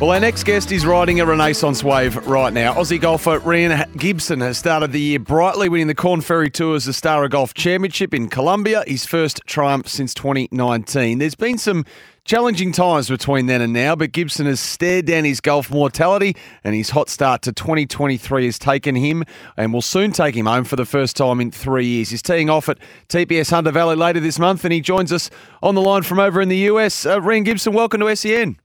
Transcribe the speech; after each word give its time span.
Well, 0.00 0.12
our 0.12 0.20
next 0.20 0.44
guest 0.44 0.70
is 0.70 0.86
riding 0.86 1.18
a 1.18 1.26
renaissance 1.26 1.82
wave 1.82 2.14
right 2.24 2.52
now. 2.52 2.74
Aussie 2.74 3.00
golfer 3.00 3.40
Rhein 3.40 3.84
Gibson 3.96 4.40
has 4.42 4.56
started 4.56 4.92
the 4.92 5.00
year 5.00 5.18
brightly, 5.18 5.68
winning 5.68 5.88
the 5.88 5.94
Korn 5.96 6.20
Ferry 6.20 6.50
Tours 6.50 6.84
the 6.84 6.90
Astara 6.90 7.28
Golf 7.28 7.52
Championship 7.52 8.14
in 8.14 8.28
Colombia, 8.28 8.84
his 8.86 9.04
first 9.04 9.40
triumph 9.46 9.88
since 9.88 10.14
2019. 10.14 11.18
There's 11.18 11.34
been 11.34 11.58
some 11.58 11.84
challenging 12.24 12.70
times 12.70 13.08
between 13.08 13.46
then 13.46 13.60
and 13.60 13.72
now, 13.72 13.96
but 13.96 14.12
Gibson 14.12 14.46
has 14.46 14.60
stared 14.60 15.06
down 15.06 15.24
his 15.24 15.40
golf 15.40 15.68
mortality, 15.68 16.36
and 16.62 16.76
his 16.76 16.90
hot 16.90 17.08
start 17.08 17.42
to 17.42 17.52
2023 17.52 18.44
has 18.44 18.56
taken 18.56 18.94
him 18.94 19.24
and 19.56 19.72
will 19.72 19.82
soon 19.82 20.12
take 20.12 20.36
him 20.36 20.46
home 20.46 20.62
for 20.62 20.76
the 20.76 20.86
first 20.86 21.16
time 21.16 21.40
in 21.40 21.50
three 21.50 21.86
years. 21.86 22.10
He's 22.10 22.22
teeing 22.22 22.48
off 22.48 22.68
at 22.68 22.78
TPS 23.08 23.50
Hunter 23.50 23.72
Valley 23.72 23.96
later 23.96 24.20
this 24.20 24.38
month, 24.38 24.62
and 24.62 24.72
he 24.72 24.80
joins 24.80 25.12
us 25.12 25.28
on 25.60 25.74
the 25.74 25.82
line 25.82 26.04
from 26.04 26.20
over 26.20 26.40
in 26.40 26.48
the 26.48 26.68
US. 26.68 27.04
Uh, 27.04 27.20
Rhein 27.20 27.42
Gibson, 27.42 27.72
welcome 27.72 27.98
to 27.98 28.14
SEN. 28.14 28.58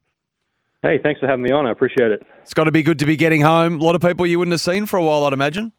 Hey, 0.84 1.00
thanks 1.02 1.22
for 1.22 1.28
having 1.28 1.44
me 1.44 1.52
on. 1.52 1.66
I 1.66 1.72
appreciate 1.72 2.12
it. 2.12 2.28
It's 2.42 2.53
got 2.53 2.66
to 2.66 2.72
be 2.72 2.84
good 2.84 3.00
to 3.00 3.06
be 3.06 3.16
getting 3.16 3.39
home. 3.39 3.80
A 3.80 3.84
lot 3.84 3.95
of 3.95 4.02
people 4.02 4.26
you 4.26 4.38
wouldn't 4.38 4.52
have 4.52 4.62
seen 4.62 4.86
for 4.86 4.98
a 4.98 5.03
while, 5.03 5.23
I'd 5.23 5.31
imagine. 5.31 5.72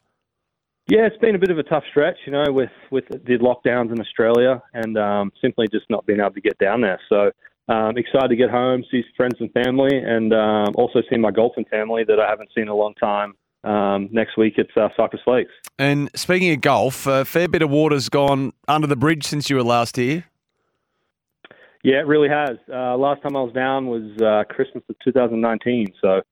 Yeah, 0.88 1.06
it's 1.06 1.18
been 1.18 1.34
a 1.34 1.38
bit 1.38 1.50
of 1.50 1.58
a 1.58 1.62
tough 1.62 1.84
stretch, 1.90 2.16
you 2.26 2.32
know, 2.32 2.44
with 2.48 2.70
with 2.90 3.04
the 3.08 3.38
lockdowns 3.38 3.92
in 3.92 4.00
Australia 4.00 4.62
and 4.72 4.96
um, 4.96 5.30
simply 5.40 5.66
just 5.70 5.84
not 5.90 6.06
being 6.06 6.20
able 6.20 6.32
to 6.32 6.40
get 6.40 6.58
down 6.58 6.80
there. 6.80 6.98
So 7.10 7.30
um, 7.68 7.96
excited 7.98 8.28
to 8.28 8.36
get 8.36 8.50
home, 8.50 8.82
see 8.90 9.02
friends 9.14 9.36
and 9.40 9.52
family, 9.52 9.94
and 9.94 10.32
um, 10.32 10.74
also 10.74 11.00
see 11.10 11.18
my 11.18 11.30
golfing 11.30 11.66
family 11.66 12.04
that 12.04 12.18
I 12.18 12.28
haven't 12.28 12.50
seen 12.54 12.62
in 12.62 12.68
a 12.68 12.74
long 12.74 12.94
time. 12.94 13.34
Um, 13.62 14.08
next 14.10 14.36
week 14.36 14.54
it's 14.56 14.74
uh, 14.76 14.88
Cypress 14.96 15.22
Lakes. 15.26 15.52
And 15.78 16.10
speaking 16.14 16.52
of 16.52 16.60
golf, 16.60 17.06
a 17.06 17.24
fair 17.24 17.48
bit 17.48 17.62
of 17.62 17.70
water's 17.70 18.08
gone 18.08 18.52
under 18.68 18.86
the 18.86 18.96
bridge 18.96 19.24
since 19.24 19.48
you 19.48 19.56
were 19.56 19.62
last 19.62 19.96
here. 19.96 20.24
Yeah, 21.84 21.96
it 21.96 22.06
really 22.06 22.30
has. 22.30 22.56
Uh, 22.72 22.96
last 22.96 23.22
time 23.22 23.36
I 23.36 23.42
was 23.42 23.52
down 23.52 23.88
was 23.88 24.10
uh, 24.22 24.44
Christmas 24.52 24.82
of 24.88 24.96
2019, 25.04 25.88
so 26.00 26.22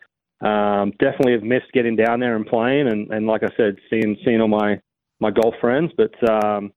um, 0.47 0.92
definitely 0.92 1.33
have 1.33 1.42
missed 1.42 1.70
getting 1.75 1.94
down 1.94 2.20
there 2.20 2.36
and 2.36 2.47
playing, 2.47 2.89
and, 2.89 3.11
and 3.11 3.27
like 3.27 3.42
I 3.42 3.55
said, 3.55 3.77
seeing 3.91 4.17
seeing 4.25 4.41
all 4.41 4.48
my 4.48 4.81
my 5.20 5.31
golf 5.31 5.55
friends. 5.61 5.92
But 5.94 6.12
um, 6.28 6.72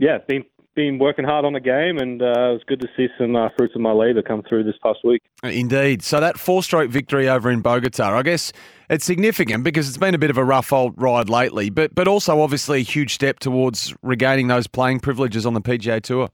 yeah, 0.00 0.18
been 0.26 0.44
been 0.74 0.98
working 0.98 1.24
hard 1.24 1.44
on 1.44 1.52
the 1.52 1.60
game, 1.60 1.98
and 1.98 2.20
uh, 2.20 2.24
it 2.26 2.52
was 2.54 2.62
good 2.66 2.80
to 2.80 2.88
see 2.96 3.06
some 3.18 3.36
uh, 3.36 3.50
fruits 3.56 3.76
of 3.76 3.80
my 3.80 3.92
labour 3.92 4.20
come 4.20 4.42
through 4.48 4.64
this 4.64 4.74
past 4.82 4.98
week. 5.04 5.22
Indeed. 5.44 6.02
So 6.02 6.18
that 6.18 6.38
four-stroke 6.38 6.90
victory 6.90 7.28
over 7.28 7.52
in 7.52 7.60
Bogota, 7.60 8.18
I 8.18 8.22
guess 8.22 8.52
it's 8.90 9.04
significant 9.04 9.62
because 9.62 9.88
it's 9.88 9.96
been 9.96 10.14
a 10.14 10.18
bit 10.18 10.30
of 10.30 10.38
a 10.38 10.44
rough 10.44 10.72
old 10.72 11.00
ride 11.00 11.30
lately, 11.30 11.70
but 11.70 11.94
but 11.94 12.08
also 12.08 12.40
obviously 12.40 12.80
a 12.80 12.82
huge 12.82 13.14
step 13.14 13.38
towards 13.38 13.94
regaining 14.02 14.48
those 14.48 14.66
playing 14.66 14.98
privileges 14.98 15.46
on 15.46 15.54
the 15.54 15.62
PGA 15.62 16.02
Tour. 16.02 16.30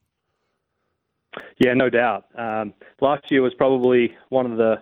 Yeah, 1.59 1.75
no 1.75 1.89
doubt. 1.89 2.27
Um, 2.37 2.75
last 3.01 3.31
year 3.31 3.43
was 3.43 3.55
probably 3.55 4.15
one 4.29 4.51
of 4.51 4.59
the 4.59 4.77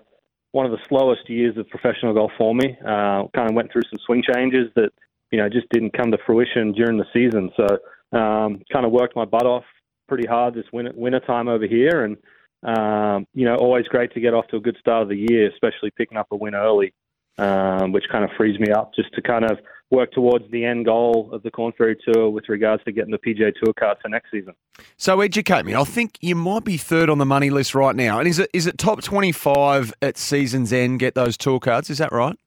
one 0.52 0.66
of 0.66 0.72
the 0.72 0.78
slowest 0.88 1.30
years 1.30 1.56
of 1.56 1.68
professional 1.68 2.12
golf 2.12 2.32
for 2.36 2.54
me. 2.54 2.76
Uh, 2.80 3.28
kind 3.34 3.48
of 3.48 3.54
went 3.54 3.70
through 3.72 3.82
some 3.82 4.00
swing 4.04 4.22
changes 4.34 4.68
that 4.74 4.90
you 5.30 5.38
know 5.38 5.48
just 5.48 5.68
didn't 5.70 5.92
come 5.92 6.10
to 6.10 6.18
fruition 6.26 6.72
during 6.72 6.98
the 6.98 7.06
season. 7.12 7.50
So 7.56 8.18
um, 8.18 8.62
kind 8.72 8.84
of 8.84 8.92
worked 8.92 9.16
my 9.16 9.24
butt 9.24 9.46
off 9.46 9.64
pretty 10.08 10.26
hard 10.26 10.54
this 10.54 10.64
winter, 10.72 10.92
winter 10.94 11.20
time 11.20 11.48
over 11.48 11.66
here, 11.66 12.04
and 12.04 12.16
um, 12.64 13.26
you 13.34 13.44
know 13.44 13.56
always 13.56 13.86
great 13.86 14.12
to 14.14 14.20
get 14.20 14.34
off 14.34 14.46
to 14.48 14.56
a 14.56 14.60
good 14.60 14.76
start 14.80 15.02
of 15.02 15.08
the 15.08 15.26
year, 15.30 15.48
especially 15.50 15.90
picking 15.96 16.18
up 16.18 16.26
a 16.32 16.36
win 16.36 16.54
early, 16.54 16.92
um, 17.38 17.92
which 17.92 18.04
kind 18.10 18.24
of 18.24 18.30
frees 18.36 18.58
me 18.58 18.70
up 18.70 18.92
just 18.94 19.12
to 19.14 19.22
kind 19.22 19.44
of 19.44 19.58
work 19.90 20.12
towards 20.12 20.48
the 20.50 20.64
end 20.64 20.84
goal 20.84 21.28
of 21.32 21.42
the 21.42 21.50
Korn 21.50 21.72
Ferry 21.76 21.96
Tour 22.06 22.30
with 22.30 22.48
regards 22.48 22.82
to 22.84 22.92
getting 22.92 23.10
the 23.10 23.18
PGA 23.18 23.52
Tour 23.62 23.72
card 23.72 23.98
for 24.00 24.08
next 24.08 24.30
season. 24.30 24.54
So 24.96 25.20
educate 25.20 25.64
me. 25.64 25.74
I 25.74 25.84
think 25.84 26.16
you 26.20 26.36
might 26.36 26.64
be 26.64 26.76
third 26.76 27.10
on 27.10 27.18
the 27.18 27.26
money 27.26 27.50
list 27.50 27.74
right 27.74 27.94
now. 27.94 28.18
And 28.18 28.28
is 28.28 28.38
it 28.38 28.50
is 28.52 28.66
it 28.66 28.78
top 28.78 29.02
twenty 29.02 29.32
five 29.32 29.92
at 30.00 30.16
season's 30.16 30.72
end? 30.72 31.00
Get 31.00 31.14
those 31.14 31.36
tour 31.36 31.58
cards. 31.58 31.90
Is 31.90 31.98
that 31.98 32.12
right? 32.12 32.38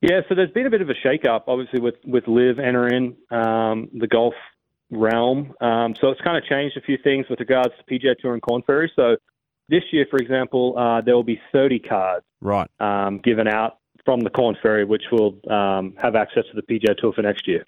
Yeah. 0.00 0.20
So 0.28 0.34
there's 0.34 0.50
been 0.50 0.66
a 0.66 0.70
bit 0.70 0.80
of 0.80 0.90
a 0.90 0.94
shake 1.02 1.26
up, 1.26 1.44
obviously, 1.48 1.80
with 1.80 1.96
with 2.04 2.26
LIV 2.26 2.58
entering 2.58 3.16
um, 3.30 3.88
the 3.92 4.06
golf 4.06 4.34
realm. 4.90 5.54
Um, 5.60 5.94
so 6.00 6.10
it's 6.10 6.20
kind 6.20 6.36
of 6.36 6.44
changed 6.44 6.76
a 6.76 6.82
few 6.82 6.98
things 7.02 7.26
with 7.28 7.40
regards 7.40 7.70
to 7.78 7.94
PGA 7.94 8.16
Tour 8.18 8.34
and 8.34 8.42
Korn 8.42 8.62
Ferry. 8.62 8.92
So 8.94 9.16
this 9.72 9.82
year, 9.90 10.06
for 10.10 10.18
example, 10.18 10.78
uh, 10.78 11.00
there 11.00 11.16
will 11.16 11.24
be 11.24 11.40
30 11.50 11.80
cards 11.80 12.24
right 12.40 12.68
um, 12.78 13.18
given 13.18 13.48
out 13.48 13.78
from 14.04 14.20
the 14.20 14.30
Korn 14.30 14.56
Ferry, 14.62 14.84
which 14.84 15.04
will 15.10 15.38
um, 15.50 15.94
have 16.00 16.14
access 16.14 16.44
to 16.52 16.54
the 16.54 16.62
PGA 16.62 16.96
Tour 16.96 17.12
for 17.12 17.22
next 17.22 17.48
year. 17.48 17.64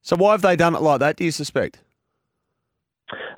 So 0.00 0.16
why 0.16 0.32
have 0.32 0.42
they 0.42 0.56
done 0.56 0.74
it 0.74 0.82
like 0.82 1.00
that? 1.00 1.16
Do 1.16 1.24
you 1.24 1.30
suspect? 1.30 1.82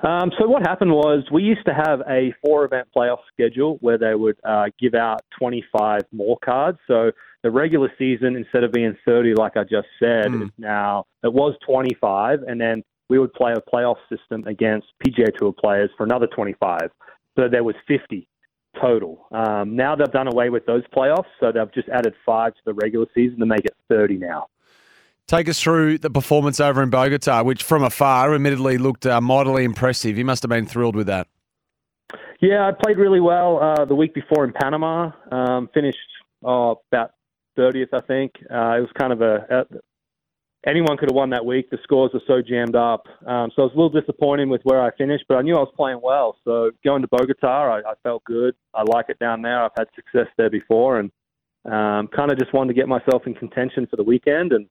Um, 0.03 0.31
so 0.37 0.47
what 0.47 0.61
happened 0.61 0.91
was 0.91 1.23
we 1.31 1.43
used 1.43 1.65
to 1.65 1.73
have 1.73 2.01
a 2.09 2.33
four-event 2.45 2.87
playoff 2.95 3.19
schedule 3.33 3.77
where 3.81 3.97
they 3.97 4.15
would 4.15 4.37
uh, 4.43 4.65
give 4.79 4.93
out 4.93 5.21
25 5.39 6.01
more 6.11 6.37
cards. 6.43 6.77
So 6.87 7.11
the 7.43 7.51
regular 7.51 7.91
season, 7.97 8.35
instead 8.35 8.63
of 8.63 8.71
being 8.71 8.95
30, 9.05 9.33
like 9.35 9.57
I 9.57 9.63
just 9.63 9.87
said, 9.99 10.27
mm. 10.27 10.43
is 10.43 10.51
now 10.57 11.05
it 11.23 11.33
was 11.33 11.55
25, 11.65 12.43
and 12.43 12.59
then 12.59 12.83
we 13.09 13.19
would 13.19 13.33
play 13.33 13.53
a 13.53 13.61
playoff 13.61 13.97
system 14.09 14.45
against 14.47 14.87
PGA 15.05 15.35
Tour 15.37 15.53
players 15.53 15.89
for 15.97 16.03
another 16.03 16.27
25. 16.27 16.89
So 17.37 17.47
there 17.47 17.63
was 17.63 17.75
50 17.87 18.27
total. 18.81 19.27
Um, 19.31 19.75
now 19.75 19.95
they've 19.95 20.11
done 20.11 20.27
away 20.27 20.49
with 20.49 20.65
those 20.65 20.83
playoffs, 20.95 21.27
so 21.39 21.51
they've 21.51 21.71
just 21.73 21.87
added 21.89 22.13
five 22.25 22.53
to 22.55 22.61
the 22.65 22.73
regular 22.73 23.05
season 23.13 23.39
to 23.39 23.45
make 23.45 23.65
it 23.65 23.75
30 23.89 24.17
now. 24.17 24.47
Take 25.27 25.49
us 25.49 25.61
through 25.61 25.97
the 25.97 26.09
performance 26.09 26.59
over 26.59 26.81
in 26.81 26.89
Bogota, 26.89 27.43
which 27.43 27.63
from 27.63 27.83
afar 27.83 28.33
admittedly 28.33 28.77
looked 28.77 29.05
uh, 29.05 29.19
mightily 29.19 29.65
impressive. 29.65 30.17
You 30.17 30.25
must 30.25 30.41
have 30.43 30.49
been 30.49 30.65
thrilled 30.65 30.95
with 30.95 31.07
that. 31.07 31.27
Yeah, 32.39 32.67
I 32.67 32.71
played 32.71 32.97
really 32.97 33.19
well 33.19 33.59
uh, 33.61 33.85
the 33.85 33.95
week 33.95 34.13
before 34.13 34.45
in 34.45 34.53
Panama. 34.53 35.11
Um, 35.31 35.69
finished 35.73 35.97
oh, 36.43 36.81
about 36.91 37.11
30th, 37.57 37.93
I 37.93 38.01
think. 38.01 38.31
Uh, 38.49 38.77
it 38.77 38.81
was 38.81 38.89
kind 38.97 39.11
of 39.11 39.21
a, 39.21 39.65
anyone 40.67 40.97
could 40.97 41.09
have 41.09 41.15
won 41.15 41.29
that 41.31 41.45
week. 41.45 41.69
The 41.69 41.79
scores 41.83 42.11
were 42.13 42.21
so 42.27 42.41
jammed 42.41 42.75
up. 42.75 43.07
Um, 43.25 43.51
so 43.55 43.61
I 43.61 43.65
was 43.65 43.71
a 43.73 43.79
little 43.79 43.89
disappointed 43.89 44.49
with 44.49 44.61
where 44.63 44.81
I 44.81 44.91
finished, 44.95 45.25
but 45.27 45.37
I 45.37 45.41
knew 45.41 45.55
I 45.55 45.59
was 45.59 45.73
playing 45.75 46.01
well. 46.03 46.37
So 46.43 46.71
going 46.83 47.01
to 47.01 47.07
Bogota, 47.07 47.47
I, 47.47 47.79
I 47.79 47.93
felt 48.03 48.23
good. 48.25 48.53
I 48.73 48.83
like 48.83 49.05
it 49.09 49.17
down 49.19 49.41
there. 49.41 49.63
I've 49.63 49.71
had 49.77 49.87
success 49.95 50.27
there 50.37 50.49
before, 50.49 50.99
and 50.99 51.11
um, 51.65 52.07
kind 52.09 52.31
of 52.31 52.37
just 52.37 52.53
wanted 52.53 52.69
to 52.69 52.73
get 52.73 52.87
myself 52.87 53.25
in 53.25 53.33
contention 53.33 53.87
for 53.87 53.95
the 53.95 54.03
weekend. 54.03 54.51
And 54.51 54.67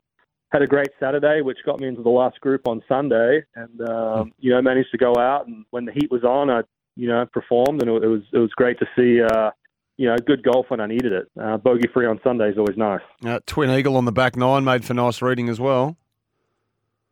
had 0.52 0.62
a 0.62 0.66
great 0.66 0.88
Saturday, 1.00 1.42
which 1.42 1.58
got 1.64 1.80
me 1.80 1.88
into 1.88 2.02
the 2.02 2.08
last 2.08 2.40
group 2.40 2.68
on 2.68 2.82
Sunday, 2.88 3.42
and 3.56 3.88
um, 3.88 4.32
you 4.38 4.50
know 4.50 4.62
managed 4.62 4.90
to 4.92 4.98
go 4.98 5.14
out. 5.16 5.46
And 5.46 5.64
when 5.70 5.84
the 5.84 5.92
heat 5.92 6.10
was 6.10 6.24
on, 6.24 6.50
I 6.50 6.62
you 6.94 7.08
know 7.08 7.26
performed, 7.26 7.82
and 7.82 7.90
it 7.90 8.08
was 8.08 8.22
it 8.32 8.38
was 8.38 8.50
great 8.52 8.78
to 8.78 8.86
see. 8.96 9.22
Uh, 9.22 9.50
you 9.96 10.08
know, 10.08 10.16
good 10.18 10.42
golf 10.42 10.66
when 10.68 10.80
I 10.80 10.86
needed 10.86 11.12
it. 11.12 11.30
Uh, 11.40 11.56
bogey 11.56 11.88
free 11.92 12.06
on 12.06 12.20
Sunday 12.22 12.50
is 12.50 12.58
always 12.58 12.76
nice. 12.76 13.00
Uh, 13.24 13.40
twin 13.46 13.70
eagle 13.70 13.96
on 13.96 14.04
the 14.04 14.12
back 14.12 14.36
nine 14.36 14.64
made 14.64 14.84
for 14.84 14.94
nice 14.94 15.22
reading 15.22 15.48
as 15.48 15.58
well. 15.58 15.96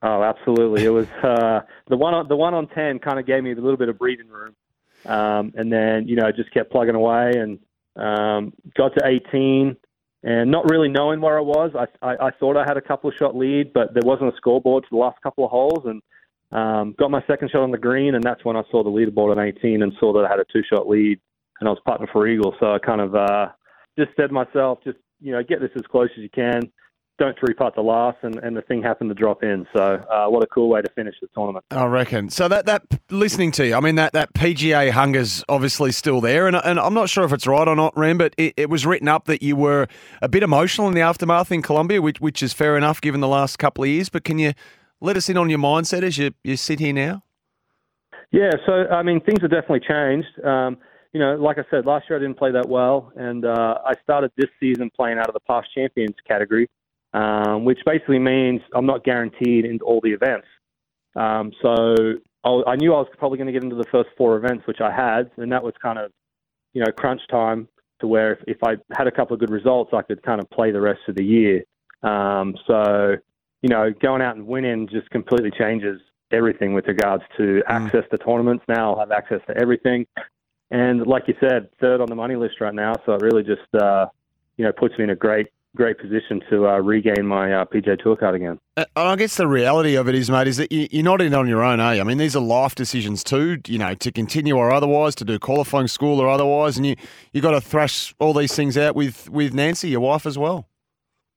Oh, 0.03 0.23
absolutely! 0.23 0.85
It 0.85 0.91
was 0.91 1.09
uh, 1.23 1.61
the 1.89 1.97
one 1.97 2.13
on 2.13 2.29
the 2.29 2.37
one 2.37 2.53
on 2.53 2.69
ten 2.69 2.99
kind 2.99 3.19
of 3.19 3.27
gave 3.27 3.43
me 3.43 3.53
a 3.53 3.55
little 3.55 3.79
bit 3.79 3.89
of 3.89 3.99
breathing 3.99 4.29
room, 4.29 4.55
um, 5.07 5.53
and 5.57 5.73
then 5.73 6.07
you 6.07 6.17
know 6.17 6.31
just 6.31 6.53
kept 6.53 6.71
plugging 6.71 6.95
away 6.95 7.33
and 7.37 7.59
um, 7.97 8.53
got 8.77 8.93
to 8.99 9.07
18, 9.07 9.77
and 10.25 10.51
not 10.51 10.69
really 10.69 10.91
knowing 10.91 11.23
where 11.23 11.39
I 11.39 11.41
was. 11.41 11.71
I, 11.75 11.87
I 12.07 12.27
I 12.27 12.31
thought 12.33 12.59
I 12.59 12.65
had 12.67 12.77
a 12.77 12.83
couple 12.83 13.09
of 13.09 13.17
shot 13.17 13.35
lead, 13.35 13.73
but 13.73 13.95
there 13.95 14.03
wasn't 14.05 14.35
a 14.35 14.37
scoreboard 14.37 14.85
for 14.85 14.97
the 14.97 15.01
last 15.01 15.23
couple 15.23 15.47
of 15.47 15.51
holes, 15.51 15.87
and 15.87 16.03
um, 16.53 16.95
got 16.99 17.11
my 17.11 17.23
second 17.27 17.51
shot 17.51 17.63
on 17.63 17.71
the 17.71 17.79
green, 17.79 18.15
and 18.15 18.23
that's 18.23 18.45
when 18.45 18.59
I 18.59 18.63
saw 18.71 18.85
the 18.85 18.91
leaderboard 18.91 19.35
on 19.35 19.39
18 19.39 19.83
and 19.83 19.95
saw 19.99 20.13
that 20.13 20.27
I 20.27 20.29
had 20.29 20.39
a 20.39 20.45
two 20.53 20.63
shot 20.69 20.87
lead 20.87 21.19
and 21.65 21.69
I 21.69 21.73
was 21.73 21.81
putting 21.87 22.07
for 22.13 22.29
eagle. 22.29 22.55
So 22.61 22.75
I 22.75 22.79
kind 22.79 23.01
of 23.01 23.15
uh, 23.15 23.49
just 23.99 24.11
said 24.17 24.29
to 24.29 24.33
myself, 24.35 24.81
just 24.85 24.99
you 25.21 25.33
know, 25.33 25.43
get 25.43 25.61
this 25.61 25.71
as 25.77 25.83
close 25.91 26.11
as 26.17 26.23
you 26.23 26.29
can. 26.29 26.71
Don't 27.17 27.39
three 27.39 27.55
putt 27.55 27.77
the 27.77 27.81
last, 27.81 28.19
and, 28.23 28.37
and 28.37 28.57
the 28.57 28.63
thing 28.63 28.83
happened 28.83 29.09
to 29.09 29.15
drop 29.15 29.45
in. 29.45 29.65
So, 29.75 30.05
uh, 30.11 30.27
what 30.27 30.43
a 30.43 30.49
cool 30.49 30.69
way 30.69 30.83
to 30.83 30.91
finish 30.97 31.15
the 31.23 31.29
tournament. 31.33 31.65
I 31.71 31.85
reckon. 31.85 32.29
So 32.29 32.49
that 32.49 32.67
that 32.67 32.83
listening 33.09 33.53
to 33.53 33.67
you, 33.69 33.77
I 33.77 33.81
mean 33.81 33.95
that 33.95 34.15
that 34.15 34.35
PGA 34.35 34.91
hunger's 34.91 35.45
obviously 35.49 35.93
still 35.93 36.21
there, 36.21 36.49
and 36.49 36.57
and 36.57 36.79
I'm 36.79 36.93
not 36.93 37.09
sure 37.09 37.25
if 37.25 37.33
it's 37.33 37.47
right 37.47 37.67
or 37.69 37.77
not, 37.77 37.97
Ram, 37.97 38.19
but 38.19 38.35
it, 38.37 38.55
it 38.57 38.69
was 38.69 38.85
written 38.85 39.07
up 39.07 39.27
that 39.27 39.43
you 39.43 39.55
were 39.55 39.87
a 40.21 40.29
bit 40.29 40.43
emotional 40.43 40.89
in 40.89 40.95
the 40.95 41.03
aftermath 41.03 41.53
in 41.53 41.63
Colombia, 41.63 42.03
which 42.03 42.21
which 42.21 42.43
is 42.43 42.53
fair 42.53 42.77
enough 42.77 43.01
given 43.01 43.21
the 43.21 43.29
last 43.29 43.59
couple 43.61 43.85
of 43.85 43.91
years. 43.91 44.09
But 44.09 44.25
can 44.25 44.41
you 44.41 44.53
let 45.01 45.17
us 45.17 45.29
in 45.29 45.37
on 45.37 45.49
your 45.49 45.61
mindset 45.61 46.03
as 46.03 46.19
you 46.19 46.33
you 46.43 46.57
sit 46.57 46.81
here 46.81 46.93
now? 46.93 47.23
Yeah, 48.33 48.51
so 48.67 48.89
I 48.89 49.05
mean, 49.05 49.21
things 49.21 49.41
have 49.43 49.53
definitely 49.53 49.87
changed. 49.89 50.45
Um, 50.45 50.79
you 51.15 51.21
know, 51.21 51.37
like 51.37 51.59
I 51.59 51.65
said, 51.71 51.87
last 51.87 52.07
year 52.11 52.19
I 52.19 52.21
didn't 52.21 52.37
play 52.37 52.51
that 52.51 52.69
well, 52.69 53.13
and 53.15 53.45
uh, 53.45 53.79
I 53.87 53.93
started 54.03 54.33
this 54.37 54.51
season 54.59 54.91
playing 54.95 55.19
out 55.19 55.29
of 55.29 55.35
the 55.35 55.41
past 55.49 55.69
champions 55.73 56.17
category, 56.27 56.69
um, 57.15 57.65
which 57.65 57.79
basically 57.87 58.19
means 58.19 58.61
I'm 58.75 58.85
not 58.85 59.05
guaranteed 59.05 59.65
into 59.65 59.85
all 59.85 60.01
the 60.03 60.11
events. 60.11 60.49
Um, 61.15 61.53
so 61.63 61.95
I, 62.43 62.73
I 62.73 62.77
knew 62.77 62.93
I 62.93 62.99
was 62.99 63.07
probably 63.17 63.39
going 63.39 63.47
to 63.47 63.53
get 63.53 63.63
into 63.63 63.77
the 63.77 63.89
first 63.93 64.11
four 64.19 64.37
events, 64.37 64.67
which 64.67 64.81
I 64.81 64.91
had, 64.91 65.31
and 65.37 65.53
that 65.53 65.63
was 65.63 65.73
kind 65.81 66.01
of, 66.01 66.11
you 66.73 66.83
know, 66.85 66.91
crunch 66.91 67.21
time 67.31 67.69
to 68.01 68.09
where 68.09 68.33
if, 68.33 68.39
if 68.49 68.59
I 68.65 68.73
had 68.99 69.07
a 69.07 69.13
couple 69.13 69.35
of 69.35 69.41
good 69.41 69.51
results, 69.51 69.93
I 69.95 70.03
could 70.03 70.21
kind 70.25 70.41
of 70.43 70.51
play 70.51 70.73
the 70.73 70.81
rest 70.81 71.01
of 71.07 71.15
the 71.15 71.25
year. 71.25 71.63
Um, 72.03 72.57
so, 72.67 73.15
you 73.63 73.69
know, 73.69 73.93
going 74.03 74.21
out 74.21 74.35
and 74.35 74.49
winning 74.49 74.89
just 74.89 75.09
completely 75.11 75.53
changes 75.57 76.01
everything 76.33 76.75
with 76.75 76.89
regards 76.89 77.23
to 77.37 77.43
mm. 77.43 77.63
access 77.69 78.03
to 78.11 78.19
tournaments. 78.19 78.65
Now 78.67 78.95
I'll 78.95 78.99
have 78.99 79.13
access 79.13 79.41
to 79.47 79.57
everything. 79.57 80.07
And 80.75 81.07
like 81.07 81.29
you 81.29 81.35
said, 81.39 81.69
third 81.81 82.01
on 82.01 82.09
the 82.09 82.17
money 82.17 82.35
list 82.35 82.61
right 82.61 82.75
now. 82.75 82.95
So 83.07 83.13
it 83.13 83.23
really 83.23 83.45
just, 83.45 83.73
uh, 83.81 84.07
you 84.57 84.65
know, 84.65 84.73
puts 84.73 84.99
me 84.99 85.05
in 85.05 85.11
a 85.11 85.15
great, 85.15 85.47
great 85.77 86.01
position 86.01 86.43
to 86.51 86.67
uh, 86.67 86.79
regain 86.79 87.25
my 87.25 87.53
uh, 87.53 87.65
PGA 87.65 87.97
Tour 87.97 88.17
card 88.17 88.35
again. 88.35 88.59
Uh, 88.77 88.85
I 88.97 89.15
guess 89.15 89.37
the 89.37 89.47
reality 89.47 89.95
of 89.95 90.09
it 90.09 90.17
is, 90.17 90.29
mate, 90.29 90.49
is 90.49 90.57
that 90.57 90.73
you're 90.73 91.05
not 91.05 91.21
in 91.21 91.33
on 91.33 91.47
your 91.47 91.63
own, 91.63 91.79
are 91.79 91.95
you? 91.95 92.01
I 92.01 92.05
mean, 92.05 92.19
these 92.19 92.35
are 92.35 92.43
life 92.43 92.75
decisions 92.75 93.23
too, 93.23 93.61
you 93.69 93.79
know, 93.79 93.95
to 93.95 94.11
continue 94.11 94.57
or 94.57 94.73
otherwise, 94.73 95.15
to 95.17 95.25
do 95.25 95.39
qualifying 95.39 95.87
school 95.87 96.19
or 96.19 96.29
otherwise. 96.29 96.77
And 96.77 96.85
you, 96.85 96.97
you 97.33 97.41
got 97.41 97.53
to 97.53 97.61
thrash 97.61 98.13
all 98.19 98.35
these 98.35 98.57
things 98.57 98.77
out 98.77 98.97
with, 98.97 99.31
with 99.31 99.55
Nancy, 99.55 99.91
your 99.91 100.01
wife, 100.01 100.27
as 100.27 100.37
well. 100.37 100.67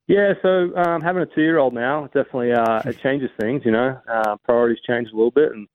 Yeah, 0.08 0.34
so 0.42 0.76
um, 0.78 1.02
having 1.02 1.22
a 1.22 1.28
two-year-old 1.28 1.76
now 1.76 2.06
definitely 2.08 2.54
uh, 2.54 2.82
it 2.86 3.00
changes 3.04 3.30
things. 3.40 3.62
You 3.66 3.72
know, 3.72 4.00
uh, 4.12 4.38
priorities 4.46 4.82
change 4.88 5.10
a 5.14 5.16
little 5.16 5.30
bit, 5.30 5.52
and 5.52 5.68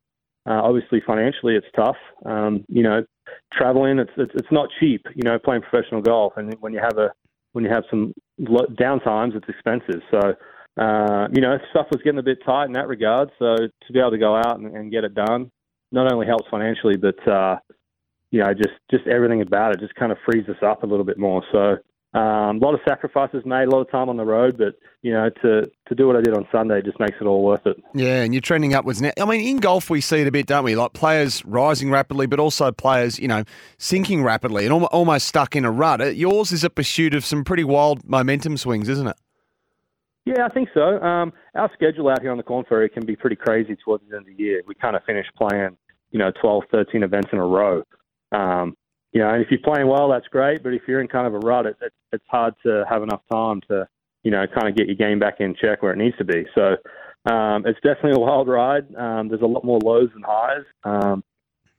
uh, 0.46 0.60
obviously 0.62 1.00
financially 1.06 1.54
it's 1.54 1.66
tough. 1.76 1.96
Um, 2.24 2.64
you 2.68 2.82
know, 2.82 3.04
traveling 3.52 3.98
it's, 3.98 4.10
it's 4.16 4.32
it's 4.34 4.50
not 4.50 4.68
cheap. 4.80 5.02
You 5.14 5.22
know, 5.22 5.38
playing 5.38 5.62
professional 5.62 6.02
golf, 6.02 6.34
and 6.36 6.54
when 6.60 6.72
you 6.72 6.80
have 6.80 6.98
a 6.98 7.10
when 7.52 7.64
you 7.64 7.70
have 7.70 7.84
some 7.90 8.12
l 8.40 8.66
downtimes, 8.80 9.36
it's 9.36 9.48
expensive. 9.48 10.02
So, 10.10 10.34
uh, 10.82 11.28
you 11.32 11.40
know, 11.40 11.58
stuff 11.70 11.86
was 11.90 12.00
getting 12.02 12.18
a 12.18 12.22
bit 12.22 12.38
tight 12.44 12.66
in 12.66 12.72
that 12.72 12.88
regard. 12.88 13.30
So 13.38 13.56
to 13.56 13.92
be 13.92 14.00
able 14.00 14.12
to 14.12 14.18
go 14.18 14.36
out 14.36 14.58
and, 14.58 14.74
and 14.74 14.90
get 14.90 15.04
it 15.04 15.14
done, 15.14 15.50
not 15.92 16.12
only 16.12 16.26
helps 16.26 16.48
financially, 16.50 16.96
but 16.96 17.28
uh, 17.28 17.56
you 18.30 18.40
know, 18.40 18.52
just 18.54 18.74
just 18.90 19.06
everything 19.06 19.42
about 19.42 19.72
it 19.72 19.80
just 19.80 19.94
kind 19.94 20.10
of 20.10 20.18
frees 20.24 20.48
us 20.48 20.62
up 20.62 20.82
a 20.82 20.86
little 20.86 21.04
bit 21.04 21.18
more. 21.18 21.44
So 21.52 21.76
um, 22.14 22.58
a 22.58 22.60
lot 22.60 22.74
of 22.74 22.80
sacrifices 22.86 23.42
made, 23.46 23.64
a 23.64 23.70
lot 23.70 23.80
of 23.80 23.90
time 23.90 24.10
on 24.10 24.18
the 24.18 24.24
road, 24.24 24.58
but 24.58 24.78
you 25.00 25.12
know, 25.12 25.30
to 25.42 25.62
to 25.86 25.94
do 25.94 26.06
what 26.06 26.16
I 26.16 26.20
did 26.20 26.34
on 26.34 26.46
Sunday 26.52 26.82
just 26.82 27.00
makes 27.00 27.16
it 27.18 27.24
all 27.24 27.42
worth 27.42 27.66
it. 27.66 27.82
Yeah, 27.94 28.22
and 28.22 28.34
you're 28.34 28.42
trending 28.42 28.74
upwards 28.74 29.00
now. 29.00 29.12
I 29.18 29.24
mean, 29.24 29.40
in 29.40 29.56
golf 29.58 29.88
we 29.88 30.02
see 30.02 30.20
it 30.20 30.26
a 30.26 30.30
bit, 30.30 30.46
don't 30.46 30.62
we? 30.62 30.76
Like 30.76 30.92
players 30.92 31.42
rising 31.46 31.90
rapidly, 31.90 32.26
but 32.26 32.38
also 32.38 32.70
players, 32.70 33.18
you 33.18 33.28
know, 33.28 33.44
sinking 33.78 34.22
rapidly 34.22 34.66
and 34.66 34.74
almost 34.74 35.26
stuck 35.26 35.56
in 35.56 35.64
a 35.64 35.70
rut. 35.70 36.02
Uh, 36.02 36.06
yours 36.06 36.52
is 36.52 36.64
a 36.64 36.70
pursuit 36.70 37.14
of 37.14 37.24
some 37.24 37.44
pretty 37.44 37.64
wild 37.64 38.06
momentum 38.06 38.58
swings, 38.58 38.90
isn't 38.90 39.06
it? 39.06 39.16
Yeah, 40.26 40.44
I 40.44 40.50
think 40.50 40.68
so. 40.74 41.00
Um, 41.00 41.32
our 41.54 41.70
schedule 41.72 42.08
out 42.10 42.20
here 42.20 42.30
on 42.30 42.36
the 42.36 42.44
Korn 42.44 42.64
Ferry 42.68 42.90
can 42.90 43.06
be 43.06 43.16
pretty 43.16 43.36
crazy 43.36 43.74
towards 43.82 44.04
the 44.08 44.16
end 44.16 44.28
of 44.28 44.36
the 44.36 44.42
year. 44.42 44.62
We 44.66 44.74
kind 44.74 44.94
of 44.94 45.02
finish 45.04 45.26
playing, 45.36 45.78
you 46.10 46.18
know, 46.18 46.30
12, 46.40 46.64
13 46.70 47.02
events 47.02 47.30
in 47.32 47.38
a 47.38 47.46
row. 47.46 47.82
Um, 48.32 48.76
you 49.12 49.20
know, 49.20 49.28
and 49.28 49.42
if 49.42 49.50
you're 49.50 49.60
playing 49.60 49.88
well, 49.88 50.08
that's 50.08 50.26
great. 50.28 50.62
But 50.62 50.74
if 50.74 50.82
you're 50.88 51.00
in 51.00 51.08
kind 51.08 51.26
of 51.26 51.34
a 51.34 51.38
rut, 51.38 51.66
it, 51.66 51.76
it, 51.80 51.92
it's 52.12 52.24
hard 52.28 52.54
to 52.64 52.84
have 52.88 53.02
enough 53.02 53.22
time 53.30 53.60
to, 53.68 53.86
you 54.22 54.30
know, 54.30 54.44
kind 54.46 54.68
of 54.68 54.76
get 54.76 54.86
your 54.86 54.96
game 54.96 55.18
back 55.18 55.40
in 55.40 55.54
check 55.54 55.82
where 55.82 55.92
it 55.92 55.98
needs 55.98 56.16
to 56.16 56.24
be. 56.24 56.46
So 56.54 56.76
um, 57.32 57.64
it's 57.66 57.78
definitely 57.82 58.12
a 58.12 58.18
wild 58.18 58.48
ride. 58.48 58.94
Um, 58.96 59.28
there's 59.28 59.42
a 59.42 59.46
lot 59.46 59.64
more 59.64 59.78
lows 59.84 60.10
than 60.14 60.22
highs. 60.22 60.64
Um, 60.84 61.22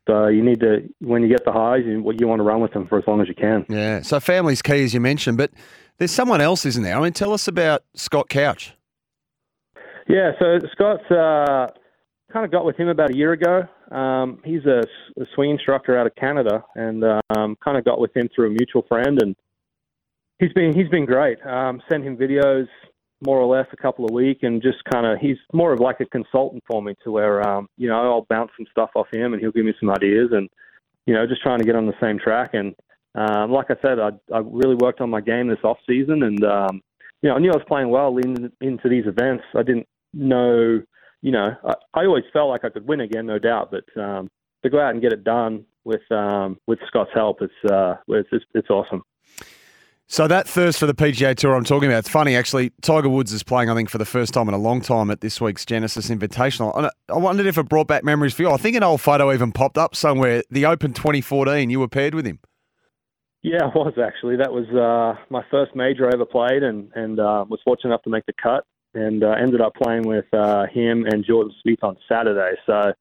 so 0.07 0.27
you 0.27 0.43
need 0.43 0.59
to, 0.59 0.89
when 0.99 1.21
you 1.21 1.29
get 1.29 1.45
the 1.45 1.51
highs, 1.51 1.83
you, 1.85 2.03
you 2.19 2.27
want 2.27 2.39
to 2.39 2.43
run 2.43 2.61
with 2.61 2.73
them 2.73 2.87
for 2.87 2.97
as 2.97 3.05
long 3.07 3.21
as 3.21 3.27
you 3.27 3.35
can. 3.35 3.65
Yeah. 3.69 4.01
So 4.01 4.19
family's 4.19 4.61
key, 4.61 4.83
as 4.83 4.93
you 4.93 4.99
mentioned, 4.99 5.37
but 5.37 5.51
there's 5.97 6.11
someone 6.11 6.41
else, 6.41 6.65
isn't 6.65 6.83
there? 6.83 6.97
I 6.97 7.01
mean, 7.01 7.13
tell 7.13 7.33
us 7.33 7.47
about 7.47 7.83
Scott 7.95 8.27
Couch. 8.29 8.73
Yeah. 10.07 10.31
So 10.39 10.59
Scott's 10.73 11.09
uh, 11.09 11.67
kind 12.33 12.45
of 12.45 12.51
got 12.51 12.65
with 12.65 12.75
him 12.75 12.87
about 12.87 13.11
a 13.11 13.15
year 13.15 13.33
ago. 13.33 13.61
Um, 13.95 14.39
he's 14.43 14.65
a, 14.65 14.81
a 15.21 15.25
swing 15.35 15.51
instructor 15.51 15.97
out 15.97 16.07
of 16.07 16.15
Canada, 16.15 16.63
and 16.75 17.03
um, 17.03 17.55
kind 17.63 17.77
of 17.77 17.85
got 17.85 17.99
with 17.99 18.15
him 18.17 18.27
through 18.35 18.47
a 18.47 18.49
mutual 18.49 18.83
friend, 18.89 19.21
and 19.21 19.35
he's 20.39 20.51
been 20.53 20.73
he's 20.73 20.89
been 20.89 21.05
great. 21.05 21.37
Um, 21.45 21.81
send 21.89 22.03
him 22.03 22.17
videos 22.17 22.67
more 23.25 23.39
or 23.39 23.45
less 23.45 23.67
a 23.71 23.77
couple 23.77 24.03
of 24.03 24.11
week, 24.11 24.39
and 24.41 24.61
just 24.61 24.83
kind 24.91 25.05
of 25.05 25.19
he's 25.19 25.37
more 25.53 25.71
of 25.71 25.79
like 25.79 25.99
a 25.99 26.05
consultant 26.05 26.63
for 26.67 26.81
me, 26.81 26.95
to 27.03 27.11
where 27.11 27.47
um, 27.47 27.67
you 27.77 27.87
know 27.87 27.95
I'll 27.95 28.25
bounce 28.29 28.51
some 28.57 28.65
stuff 28.71 28.89
off 28.95 29.07
him, 29.13 29.33
and 29.33 29.41
he'll 29.41 29.51
give 29.51 29.65
me 29.65 29.75
some 29.79 29.91
ideas, 29.91 30.29
and 30.31 30.49
you 31.05 31.13
know 31.13 31.27
just 31.27 31.43
trying 31.43 31.59
to 31.59 31.65
get 31.65 31.75
on 31.75 31.85
the 31.85 31.93
same 32.01 32.17
track. 32.17 32.53
And 32.53 32.73
um, 33.13 33.51
like 33.51 33.67
I 33.69 33.75
said, 33.83 33.99
I, 33.99 34.09
I 34.33 34.39
really 34.39 34.75
worked 34.75 35.01
on 35.01 35.09
my 35.11 35.21
game 35.21 35.47
this 35.47 35.63
off 35.63 35.77
season, 35.87 36.23
and 36.23 36.43
um, 36.43 36.81
you 37.21 37.29
know 37.29 37.35
I 37.35 37.39
knew 37.39 37.51
I 37.51 37.57
was 37.57 37.65
playing 37.67 37.89
well 37.89 38.13
leading 38.13 38.51
into 38.59 38.89
these 38.89 39.05
events. 39.05 39.43
I 39.55 39.61
didn't 39.61 39.87
know 40.13 40.81
you 41.23 41.31
know, 41.31 41.55
I, 41.63 41.73
I 42.01 42.05
always 42.05 42.25
felt 42.31 42.49
like 42.49 42.63
I 42.65 42.69
could 42.69 42.87
win 42.87 42.99
again, 42.99 43.25
no 43.25 43.39
doubt. 43.39 43.71
But 43.71 43.99
um, 43.99 44.29
to 44.61 44.69
go 44.69 44.79
out 44.79 44.91
and 44.91 45.01
get 45.01 45.13
it 45.13 45.23
done 45.23 45.65
with 45.85 46.01
um, 46.11 46.59
with 46.67 46.79
Scott's 46.87 47.11
help, 47.15 47.41
it's, 47.41 47.71
uh, 47.71 47.95
it's, 48.09 48.29
it's 48.31 48.45
it's 48.53 48.69
awesome. 48.69 49.01
So 50.07 50.27
that 50.27 50.47
thirst 50.47 50.79
for 50.79 50.85
the 50.85 50.93
PGA 50.93 51.33
Tour 51.33 51.55
I'm 51.55 51.63
talking 51.63 51.89
about, 51.89 51.99
it's 51.99 52.09
funny 52.09 52.35
actually. 52.35 52.71
Tiger 52.81 53.07
Woods 53.07 53.31
is 53.31 53.41
playing, 53.41 53.69
I 53.69 53.73
think, 53.73 53.89
for 53.89 53.97
the 53.97 54.05
first 54.05 54.33
time 54.33 54.49
in 54.49 54.53
a 54.53 54.59
long 54.59 54.81
time 54.81 55.09
at 55.09 55.21
this 55.21 55.39
week's 55.39 55.65
Genesis 55.65 56.09
Invitational. 56.09 56.89
I 57.09 57.17
wondered 57.17 57.47
if 57.47 57.57
it 57.57 57.69
brought 57.69 57.87
back 57.87 58.03
memories 58.03 58.33
for 58.33 58.43
you. 58.43 58.51
I 58.51 58.57
think 58.57 58.75
an 58.75 58.83
old 58.83 58.99
photo 58.99 59.31
even 59.33 59.53
popped 59.53 59.77
up 59.77 59.95
somewhere. 59.95 60.43
The 60.51 60.65
Open 60.65 60.91
2014, 60.93 61.69
you 61.69 61.79
were 61.79 61.87
paired 61.87 62.13
with 62.13 62.27
him. 62.27 62.39
Yeah, 63.41 63.63
I 63.63 63.77
was 63.77 63.93
actually. 63.97 64.35
That 64.35 64.51
was 64.51 64.67
uh, 64.69 65.19
my 65.29 65.43
first 65.49 65.73
major 65.73 66.05
I 66.05 66.11
ever 66.13 66.25
played, 66.25 66.63
and 66.63 66.91
and 66.95 67.19
uh, 67.19 67.45
was 67.49 67.61
fortunate 67.63 67.91
enough 67.91 68.03
to 68.03 68.09
make 68.09 68.25
the 68.25 68.33
cut 68.33 68.65
and 68.93 69.23
uh, 69.23 69.31
ended 69.31 69.61
up 69.61 69.73
playing 69.75 70.03
with 70.03 70.25
uh, 70.33 70.65
him 70.67 71.05
and 71.05 71.25
Jordan 71.25 71.53
Smith 71.61 71.83
on 71.83 71.97
Saturday. 72.07 72.55
So 72.65 72.93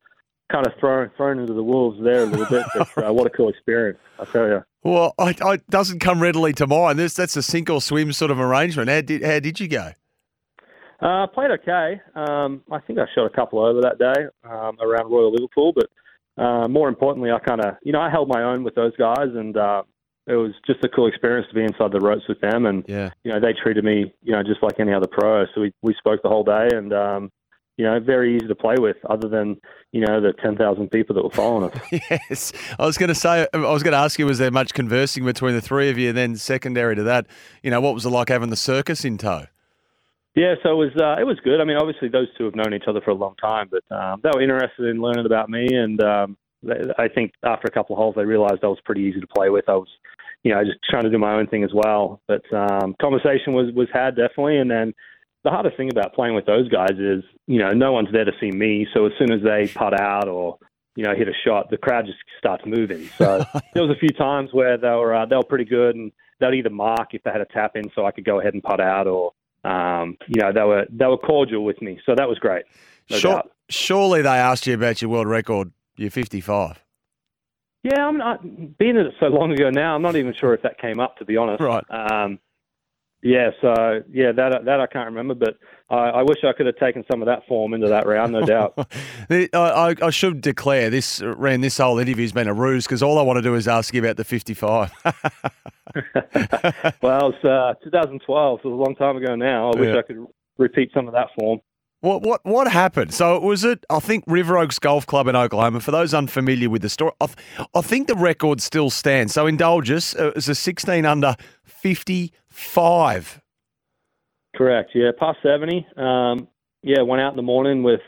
kind 0.50 0.66
of 0.66 0.72
thrown 0.78 1.10
thrown 1.16 1.38
into 1.38 1.54
the 1.54 1.62
wolves 1.62 1.98
there 2.02 2.22
a 2.22 2.26
little 2.26 2.46
bit. 2.46 2.66
But 2.74 3.06
uh, 3.06 3.12
what 3.12 3.26
a 3.26 3.30
cool 3.30 3.48
experience, 3.48 3.98
I 4.18 4.24
tell 4.26 4.48
you. 4.48 4.64
Well, 4.84 5.14
it 5.18 5.70
doesn't 5.70 6.00
come 6.00 6.20
readily 6.20 6.52
to 6.54 6.66
mind. 6.66 6.98
This 6.98 7.14
that's 7.14 7.36
a 7.36 7.42
sink 7.42 7.70
or 7.70 7.80
swim 7.80 8.12
sort 8.12 8.30
of 8.30 8.38
arrangement. 8.38 8.88
How 8.88 9.00
did 9.00 9.22
how 9.22 9.40
did 9.40 9.60
you 9.60 9.68
go? 9.68 9.90
Uh, 11.00 11.26
played 11.26 11.50
okay. 11.50 12.00
Um, 12.14 12.62
I 12.70 12.78
think 12.80 12.98
I 12.98 13.06
shot 13.14 13.26
a 13.26 13.30
couple 13.30 13.58
over 13.58 13.80
that 13.80 13.98
day 13.98 14.26
um, 14.48 14.76
around 14.80 15.10
Royal 15.10 15.32
Liverpool, 15.32 15.72
but 15.74 16.43
uh, 16.43 16.69
more 16.69 16.88
importantly, 16.88 17.31
I 17.32 17.38
kind 17.38 17.60
of 17.60 17.74
you 17.82 17.93
know 17.93 18.00
I 18.00 18.10
held 18.10 18.28
my 18.28 18.43
own 18.43 18.62
with 18.62 18.74
those 18.74 18.96
guys, 18.96 19.28
and 19.34 19.56
uh, 19.56 19.82
it 20.26 20.34
was 20.34 20.52
just 20.67 20.84
a 20.84 20.88
cool 20.88 21.06
experience 21.06 21.48
to 21.48 21.55
be 21.55 21.62
inside 21.62 21.93
the 21.93 22.00
ropes 22.00 22.29
with 22.29 22.41
them, 22.41 22.67
and 22.67 22.84
yeah. 22.86 23.10
you 23.24 23.32
know 23.32 23.41
they 23.41 23.52
treated 23.52 23.84
me 23.84 24.12
you 24.22 24.32
know 24.32 24.43
just 24.43 24.62
like 24.62 24.79
any 24.79 24.93
other 24.93 25.08
pro. 25.10 25.46
So 25.55 25.62
we 25.62 25.72
we 25.82 25.94
spoke 25.94 26.22
the 26.22 26.29
whole 26.29 26.44
day, 26.44 26.69
and 26.72 26.93
um, 26.93 27.31
you 27.76 27.84
know 27.84 27.98
very 27.98 28.36
easy 28.36 28.46
to 28.46 28.55
play 28.55 28.76
with, 28.79 28.96
other 29.10 29.29
than 29.29 29.56
you 29.91 30.00
know 30.00 30.20
the 30.20 30.32
ten 30.34 30.56
thousand 30.56 30.91
people 30.91 31.14
that 31.17 31.24
were 31.24 31.31
following 31.31 31.70
us. 31.70 31.79
yes, 32.10 32.52
I 32.79 32.86
was 32.86 32.96
going 32.98 33.08
to 33.08 33.14
say 33.14 33.46
I 33.52 33.58
was 33.58 33.82
going 33.82 33.93
to 33.93 33.98
ask 33.98 34.19
you, 34.19 34.26
was 34.26 34.38
there 34.38 34.50
much 34.50 34.74
conversing 34.74 35.24
between 35.24 35.55
the 35.55 35.60
three 35.60 35.91
of 35.91 35.98
you? 35.98 36.10
And 36.10 36.19
then 36.19 36.36
secondary 36.36 36.94
to 36.94 37.02
that, 37.02 37.26
you 37.62 37.70
know, 37.70 37.81
what 37.81 37.94
was 37.94 38.06
it 38.06 38.10
like 38.10 38.29
having 38.29 38.50
the 38.50 38.56
circus 38.56 39.05
in 39.05 39.19
tow? 39.19 39.46
Yeah, 40.34 40.55
so 40.62 40.70
it 40.70 40.76
was 40.76 40.93
uh, 40.96 41.20
it 41.20 41.24
was 41.24 41.38
good. 41.43 41.60
I 41.60 41.64
mean, 41.64 41.76
obviously 41.76 42.08
those 42.08 42.29
two 42.38 42.44
have 42.44 42.55
known 42.55 42.72
each 42.72 42.84
other 42.86 43.00
for 43.00 43.10
a 43.10 43.14
long 43.14 43.34
time, 43.36 43.69
but 43.70 43.82
um, 43.94 44.20
they 44.22 44.31
were 44.32 44.41
interested 44.41 44.86
in 44.86 45.02
learning 45.02 45.26
about 45.26 45.50
me, 45.50 45.67
and 45.70 46.02
um, 46.02 46.36
I 46.98 47.08
think 47.08 47.32
after 47.42 47.66
a 47.66 47.70
couple 47.70 47.96
of 47.96 47.98
holes, 47.98 48.14
they 48.16 48.24
realized 48.24 48.60
I 48.62 48.69
was 48.69 48.81
pretty 48.84 49.02
easy 49.02 49.20
to 49.20 49.26
play 49.26 49.50
with. 49.50 49.69
I 49.69 49.74
was, 49.74 49.88
you 50.44 50.54
know, 50.54 50.62
just 50.64 50.78
trying 50.88 51.04
to 51.04 51.10
do 51.10 51.19
my 51.19 51.34
own 51.34 51.46
thing 51.46 51.64
as 51.64 51.72
well. 51.74 52.20
But 52.28 52.42
um, 52.52 52.94
conversation 53.00 53.52
was 53.52 53.72
was 53.74 53.88
had 53.92 54.16
definitely, 54.16 54.58
and 54.58 54.70
then 54.70 54.94
the 55.44 55.50
hardest 55.50 55.76
thing 55.76 55.90
about 55.90 56.14
playing 56.14 56.34
with 56.34 56.46
those 56.46 56.69
guys 56.69 56.92
is, 56.98 57.24
you 57.46 57.58
know, 57.58 57.72
no 57.72 57.92
one's 57.92 58.12
there 58.12 58.24
to 58.24 58.32
see 58.40 58.50
me. 58.50 58.86
So 58.94 59.06
as 59.06 59.12
soon 59.19 59.32
as 59.32 59.42
they 59.42 59.66
putt 59.72 59.98
out 59.98 60.28
or 60.28 60.58
you 60.94 61.04
know 61.04 61.14
hit 61.14 61.28
a 61.28 61.32
shot, 61.44 61.70
the 61.70 61.78
crowd 61.78 62.06
just 62.06 62.19
starts 62.38 62.64
moving. 62.66 63.08
So 63.19 63.44
there 63.74 63.82
was 63.82 63.94
a 63.94 63.98
few 63.98 64.10
times 64.10 64.50
where 64.52 64.76
they 64.76 64.88
were 64.88 65.14
uh, 65.14 65.26
they 65.26 65.36
were 65.36 65.44
pretty 65.44 65.64
good, 65.64 65.96
and 65.96 66.12
they'd 66.40 66.54
either 66.54 66.70
mark 66.70 67.14
if 67.14 67.22
they 67.22 67.31
had 67.31 67.40
a 67.40 67.46
tap 67.46 67.72
in, 67.74 67.90
so 67.94 68.06
I 68.06 68.12
could 68.12 68.24
go 68.24 68.40
ahead 68.40 68.54
and 68.54 68.62
putt 68.62 68.81
out, 68.81 69.08
or 69.08 69.32
um, 69.64 70.16
you 70.28 70.40
know 70.40 70.52
they 70.52 70.62
were 70.62 70.86
they 70.90 71.06
were 71.06 71.19
cordial 71.19 71.64
with 71.64 71.81
me. 71.82 72.00
So 72.06 72.14
that 72.16 72.28
was 72.28 72.38
great. 72.38 72.64
No 73.10 73.19
sure, 73.19 73.42
surely 73.69 74.22
they 74.22 74.28
asked 74.28 74.66
you 74.66 74.74
about 74.74 75.02
your 75.02 75.10
world 75.10 75.26
record 75.26 75.72
you're 75.96 76.11
55. 76.11 76.82
Yeah, 77.84 78.06
I'm 78.06 78.17
not 78.17 78.43
being 78.79 78.96
at 78.96 79.06
it 79.06 79.15
so 79.19 79.27
long 79.27 79.53
ago 79.53 79.70
now. 79.70 79.94
I'm 79.96 80.03
not 80.03 80.15
even 80.15 80.34
sure 80.39 80.55
if 80.55 80.63
that 80.63 80.79
came 80.79 81.01
up 81.01 81.17
to 81.19 81.25
be 81.25 81.37
honest. 81.37 81.61
Right. 81.61 81.84
Um, 81.91 82.39
yeah. 83.22 83.51
So 83.61 84.03
yeah, 84.11 84.32
that 84.32 84.65
that 84.65 84.81
I 84.81 84.87
can't 84.87 85.06
remember, 85.06 85.34
but 85.34 85.56
I, 85.89 86.08
I, 86.08 86.22
wish 86.22 86.39
I 86.44 86.53
could 86.53 86.67
have 86.67 86.77
taken 86.77 87.05
some 87.11 87.22
of 87.22 87.27
that 87.27 87.46
form 87.46 87.75
into 87.75 87.89
that 87.89 88.06
round, 88.06 88.32
no 88.32 88.44
doubt. 88.44 88.75
I, 89.31 89.94
I, 90.01 90.11
should 90.11 90.41
declare 90.41 90.91
this 90.91 91.20
ran 91.22 91.61
this 91.61 91.79
whole 91.79 91.99
interview's 91.99 92.32
been 92.32 92.49
a 92.49 92.55
ruse 92.55 92.84
because 92.84 93.03
all 93.03 93.19
I 93.19 93.22
want 93.22 93.37
to 93.37 93.43
do 93.43 93.55
is 93.55 93.69
ask 93.69 93.94
you 93.94 94.01
about 94.01 94.17
the 94.17 94.25
55. 94.25 94.93
well, 97.03 97.32
it's 97.32 97.44
uh, 97.44 97.75
2012, 97.84 98.61
so 98.63 98.69
it 98.69 98.72
was 98.72 98.81
a 98.81 98.82
long 98.82 98.96
time 98.96 99.17
ago 99.17 99.37
now. 99.37 99.70
I 99.72 99.79
wish 99.79 99.96
I 99.96 100.03
could 100.03 100.27
repeat 100.58 100.91
some 100.94 101.06
of 101.06 101.15
that 101.15 101.29
form. 101.39 101.61
What 102.02 102.22
what 102.22 102.44
what 102.44 102.66
happened? 102.66 103.14
So 103.14 103.36
it 103.36 103.42
was 103.42 103.62
it? 103.62 103.86
I 103.88 104.00
think 104.00 104.24
River 104.26 104.58
Oaks 104.58 104.80
Golf 104.80 105.06
Club 105.06 105.28
in 105.28 105.36
Oklahoma. 105.36 105.78
For 105.78 105.92
those 105.92 106.12
unfamiliar 106.12 106.68
with 106.68 106.82
the 106.82 106.88
story, 106.88 107.12
I, 107.20 107.28
I 107.76 107.80
think 107.80 108.08
the 108.08 108.16
record 108.16 108.60
still 108.60 108.90
stands. 108.90 109.32
So 109.32 109.46
indulge 109.46 109.88
us. 109.88 110.16
Uh, 110.16 110.28
it 110.28 110.34
was 110.34 110.48
a 110.48 110.56
16 110.56 111.06
under 111.06 111.36
55. 111.64 113.40
Correct. 114.56 114.90
Yeah, 114.94 115.12
past 115.16 115.38
70. 115.44 115.86
Um, 115.96 116.48
yeah, 116.82 117.02
went 117.02 117.22
out 117.22 117.32
in 117.32 117.36
the 117.36 117.42
morning 117.42 117.84
with 117.84 118.00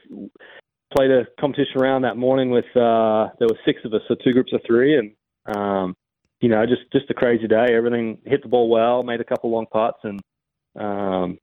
played 0.94 1.12
a 1.12 1.26
competition 1.40 1.80
round 1.80 2.02
that 2.02 2.16
morning 2.16 2.50
with 2.50 2.64
uh, 2.76 3.28
there 3.38 3.48
were 3.48 3.58
six 3.64 3.80
of 3.84 3.94
us, 3.94 4.00
so 4.08 4.16
two 4.16 4.32
groups 4.32 4.52
of 4.52 4.60
three, 4.66 4.98
and 4.98 5.56
um, 5.56 5.94
you 6.40 6.48
know 6.48 6.66
just 6.66 6.82
just 6.92 7.08
a 7.10 7.14
crazy 7.14 7.46
day. 7.46 7.66
Everything 7.70 8.18
hit 8.24 8.42
the 8.42 8.48
ball 8.48 8.68
well, 8.68 9.04
made 9.04 9.20
a 9.20 9.24
couple 9.24 9.50
long 9.50 9.66
putts, 9.70 9.98
and 10.02 10.20
um, 10.76 11.38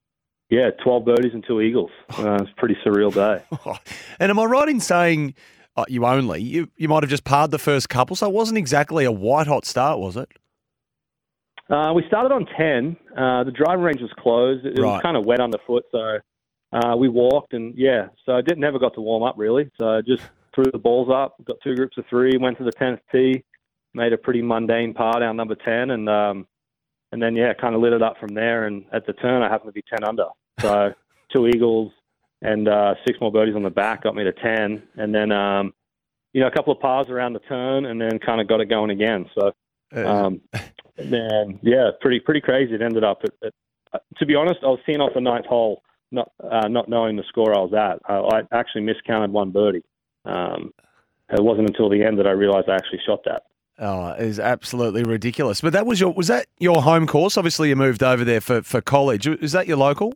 yeah, 0.51 0.69
12 0.83 1.05
birdies 1.05 1.33
and 1.33 1.43
two 1.47 1.61
eagles. 1.61 1.89
Uh, 2.19 2.35
it's 2.35 2.51
a 2.51 2.55
pretty 2.57 2.77
surreal 2.85 3.11
day. 3.13 3.43
and 4.19 4.29
am 4.29 4.37
I 4.37 4.43
right 4.45 4.69
in 4.69 4.79
saying 4.79 5.33
uh, 5.75 5.85
you 5.87 6.05
only, 6.05 6.41
you, 6.41 6.69
you 6.77 6.87
might 6.87 7.01
have 7.03 7.09
just 7.09 7.23
parred 7.23 7.49
the 7.51 7.57
first 7.57 7.89
couple, 7.89 8.15
so 8.15 8.27
it 8.27 8.33
wasn't 8.33 8.57
exactly 8.59 9.05
a 9.05 9.11
white 9.11 9.47
hot 9.47 9.65
start, 9.65 9.97
was 9.99 10.17
it? 10.17 10.29
Uh, 11.69 11.93
we 11.93 12.03
started 12.07 12.33
on 12.33 12.45
10. 12.57 12.97
Uh, 13.17 13.43
the 13.45 13.51
driving 13.51 13.83
range 13.83 14.01
was 14.01 14.11
closed. 14.19 14.65
It, 14.65 14.77
Right. 14.77 14.93
was 14.93 15.01
kind 15.01 15.15
of 15.15 15.25
wet 15.25 15.39
underfoot, 15.39 15.85
so 15.91 16.17
uh, 16.73 16.95
we 16.97 17.07
walked, 17.07 17.53
and 17.53 17.73
yeah, 17.77 18.07
so 18.25 18.33
I 18.33 18.41
didn't 18.41 18.59
never 18.59 18.77
got 18.77 18.93
to 18.95 19.01
warm 19.01 19.23
up 19.23 19.35
really. 19.37 19.69
So 19.79 19.89
I 19.89 20.01
just 20.01 20.23
threw 20.53 20.65
the 20.71 20.77
balls 20.77 21.09
up, 21.09 21.35
got 21.45 21.55
two 21.63 21.75
groups 21.75 21.97
of 21.97 22.03
three, 22.09 22.37
went 22.37 22.57
to 22.57 22.65
the 22.65 22.73
10th 22.73 22.99
tee, 23.11 23.43
made 23.93 24.11
a 24.11 24.17
pretty 24.17 24.41
mundane 24.41 24.93
par 24.93 25.21
down 25.21 25.37
number 25.37 25.55
10, 25.55 25.91
and 25.91 26.09
um, 26.09 26.45
and 27.13 27.21
then 27.21 27.35
yeah, 27.37 27.53
kind 27.53 27.73
of 27.75 27.81
lit 27.81 27.93
it 27.93 28.01
up 28.01 28.17
from 28.19 28.33
there. 28.33 28.65
And 28.65 28.83
at 28.93 29.05
the 29.05 29.13
turn, 29.13 29.41
I 29.41 29.49
happened 29.49 29.69
to 29.69 29.73
be 29.73 29.83
10 29.89 30.03
under, 30.07 30.25
so 30.59 30.93
two 31.33 31.47
eagles 31.47 31.91
and 32.41 32.67
uh, 32.67 32.95
six 33.05 33.19
more 33.21 33.31
birdies 33.31 33.55
on 33.55 33.63
the 33.63 33.69
back 33.69 34.03
got 34.03 34.15
me 34.15 34.23
to 34.23 34.33
10, 34.33 34.83
and 34.95 35.13
then 35.13 35.31
um, 35.31 35.73
you 36.33 36.41
know 36.41 36.47
a 36.47 36.51
couple 36.51 36.73
of 36.73 36.79
pars 36.79 37.07
around 37.09 37.33
the 37.33 37.39
turn, 37.39 37.85
and 37.85 38.01
then 38.01 38.19
kind 38.19 38.41
of 38.41 38.47
got 38.47 38.61
it 38.61 38.65
going 38.65 38.91
again. 38.91 39.25
So. 39.35 39.51
Um, 39.93 40.39
man, 40.97 41.59
yeah, 41.61 41.91
pretty 41.99 42.19
pretty 42.19 42.41
crazy. 42.41 42.73
It 42.73 42.81
ended 42.81 43.03
up. 43.03 43.21
At, 43.23 43.47
at, 43.47 43.53
uh, 43.93 43.99
to 44.17 44.25
be 44.25 44.35
honest, 44.35 44.59
I 44.63 44.67
was 44.67 44.79
seeing 44.85 45.01
off 45.01 45.13
the 45.13 45.21
ninth 45.21 45.45
hole, 45.45 45.83
not 46.11 46.31
uh, 46.43 46.67
not 46.67 46.89
knowing 46.89 47.15
the 47.15 47.23
score 47.27 47.55
I 47.55 47.59
was 47.59 47.73
at. 47.73 47.99
I, 48.09 48.37
I 48.37 48.41
actually 48.57 48.81
miscounted 48.81 49.31
one 49.31 49.51
birdie. 49.51 49.83
Um, 50.25 50.73
it 51.29 51.43
wasn't 51.43 51.69
until 51.69 51.89
the 51.89 52.03
end 52.03 52.19
that 52.19 52.27
I 52.27 52.31
realized 52.31 52.69
I 52.69 52.75
actually 52.75 52.99
shot 53.05 53.21
that. 53.25 53.43
Oh, 53.79 54.09
it 54.09 54.21
is 54.21 54.39
absolutely 54.39 55.03
ridiculous. 55.03 55.61
But 55.61 55.73
that 55.73 55.85
was 55.85 55.99
your 55.99 56.13
was 56.13 56.27
that 56.27 56.47
your 56.59 56.81
home 56.81 57.07
course? 57.07 57.37
Obviously, 57.37 57.69
you 57.69 57.75
moved 57.75 58.03
over 58.03 58.23
there 58.23 58.41
for, 58.41 58.61
for 58.61 58.81
college. 58.81 59.27
Is 59.27 59.53
that 59.53 59.67
your 59.67 59.77
local? 59.77 60.13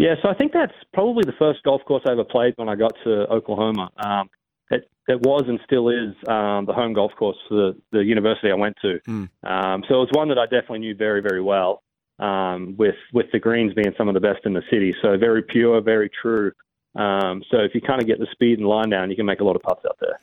Yeah, 0.00 0.14
so 0.22 0.30
I 0.30 0.34
think 0.34 0.54
that's 0.54 0.72
probably 0.94 1.24
the 1.26 1.36
first 1.38 1.62
golf 1.62 1.84
course 1.84 2.02
I 2.08 2.12
ever 2.12 2.24
played 2.24 2.54
when 2.56 2.70
I 2.70 2.74
got 2.74 2.92
to 3.04 3.30
Oklahoma. 3.30 3.90
Um, 3.98 4.30
it, 4.70 4.90
it 5.06 5.20
was 5.20 5.44
and 5.46 5.60
still 5.66 5.90
is 5.90 6.14
um, 6.26 6.64
the 6.64 6.72
home 6.72 6.94
golf 6.94 7.12
course 7.18 7.36
for 7.46 7.54
the, 7.54 7.76
the 7.92 8.02
university 8.02 8.50
I 8.50 8.54
went 8.54 8.76
to. 8.80 8.98
Mm. 9.06 9.28
Um, 9.44 9.84
so 9.86 9.96
it 9.96 9.98
was 9.98 10.08
one 10.12 10.28
that 10.28 10.38
I 10.38 10.44
definitely 10.44 10.78
knew 10.78 10.94
very, 10.94 11.20
very 11.20 11.42
well. 11.42 11.82
Um, 12.18 12.76
with 12.78 12.96
with 13.12 13.26
the 13.32 13.38
greens 13.38 13.74
being 13.74 13.94
some 13.96 14.08
of 14.08 14.14
the 14.14 14.20
best 14.20 14.40
in 14.44 14.54
the 14.54 14.62
city, 14.70 14.94
so 15.02 15.18
very 15.18 15.42
pure, 15.42 15.82
very 15.82 16.10
true. 16.22 16.52
Um, 16.94 17.42
so 17.50 17.58
if 17.58 17.74
you 17.74 17.82
kind 17.82 18.00
of 18.00 18.06
get 18.06 18.18
the 18.18 18.26
speed 18.32 18.58
and 18.58 18.66
line 18.66 18.88
down, 18.88 19.10
you 19.10 19.16
can 19.16 19.26
make 19.26 19.40
a 19.40 19.44
lot 19.44 19.56
of 19.56 19.62
putts 19.62 19.84
out 19.86 19.98
there. 20.00 20.18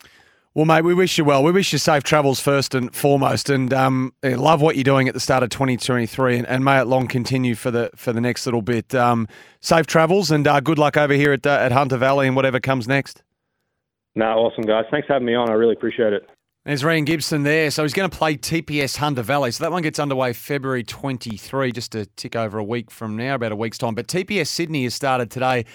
Well, 0.57 0.65
mate, 0.65 0.81
we 0.81 0.95
wish 0.95 1.19
you 1.19 1.23
well. 1.23 1.43
We 1.43 1.51
wish 1.51 1.71
you 1.71 1.77
safe 1.77 2.01
travels 2.01 2.39
first 2.39 2.73
and 2.73 2.91
foremost, 2.91 3.47
and 3.51 3.71
um, 3.71 4.11
love 4.23 4.59
what 4.59 4.75
you're 4.75 4.83
doing 4.83 5.07
at 5.07 5.13
the 5.13 5.19
start 5.19 5.43
of 5.43 5.49
2023, 5.51 6.35
and, 6.35 6.47
and 6.47 6.65
may 6.65 6.79
it 6.79 6.85
long 6.85 7.05
continue 7.05 7.53
for 7.53 7.69
the 7.69 7.91
for 7.95 8.11
the 8.11 8.19
next 8.19 8.47
little 8.47 8.63
bit. 8.63 8.95
Um, 8.95 9.27
safe 9.61 9.85
travels, 9.85 10.31
and 10.31 10.47
uh, 10.47 10.59
good 10.59 10.79
luck 10.79 10.97
over 10.97 11.13
here 11.13 11.31
at 11.31 11.45
uh, 11.45 11.59
at 11.61 11.71
Hunter 11.71 11.97
Valley 11.97 12.25
and 12.25 12.35
whatever 12.35 12.59
comes 12.59 12.87
next. 12.87 13.21
No, 14.15 14.25
awesome 14.25 14.63
guys. 14.63 14.85
Thanks 14.89 15.05
for 15.05 15.13
having 15.13 15.27
me 15.27 15.35
on. 15.35 15.47
I 15.51 15.53
really 15.53 15.73
appreciate 15.73 16.13
it. 16.13 16.27
There's 16.65 16.83
Rhein 16.83 17.05
Gibson 17.05 17.43
there. 17.43 17.69
So 17.69 17.83
he's 17.83 17.93
going 17.93 18.09
to 18.09 18.17
play 18.17 18.35
TPS 18.35 18.97
Hunter 18.97 19.21
Valley. 19.21 19.51
So 19.51 19.63
that 19.63 19.71
one 19.71 19.83
gets 19.83 19.99
underway 19.99 20.33
February 20.33 20.83
23, 20.83 21.71
just 21.71 21.91
to 21.91 22.07
tick 22.17 22.35
over 22.35 22.57
a 22.57 22.63
week 22.63 22.89
from 22.89 23.15
now, 23.15 23.35
about 23.35 23.51
a 23.51 23.55
week's 23.55 23.77
time. 23.77 23.93
But 23.93 24.07
TPS 24.07 24.47
Sydney 24.47 24.85
has 24.85 24.95
started 24.95 25.29
today 25.29 25.65